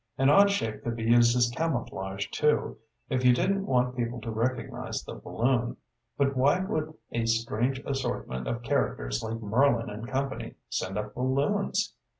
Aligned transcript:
"An 0.17 0.31
odd 0.31 0.49
shape 0.49 0.83
could 0.83 0.95
be 0.95 1.03
used 1.03 1.37
as 1.37 1.51
camouflage, 1.55 2.27
too, 2.31 2.79
if 3.07 3.23
you 3.23 3.35
didn't 3.35 3.67
want 3.67 3.95
people 3.95 4.19
to 4.21 4.31
recognize 4.31 5.03
the 5.03 5.13
balloon. 5.13 5.77
But 6.17 6.35
why 6.35 6.57
would 6.61 6.95
a 7.11 7.27
strange 7.27 7.77
assortment 7.85 8.47
of 8.47 8.63
characters 8.63 9.21
like 9.21 9.39
Merlin 9.39 9.91
and 9.91 10.07
company 10.07 10.55
send 10.69 10.97
up 10.97 11.13
balloons?" 11.13 11.93